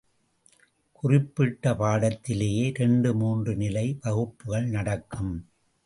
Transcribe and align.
குறிப்பிட்ட 0.91 1.73
பாடத்திலேயே 1.73 2.65
இரண்டு 2.65 3.15
மூன்று 3.15 3.55
நிலை 3.55 3.97
வகுப்புகள் 4.01 4.65
நடக்கும். 4.65 5.33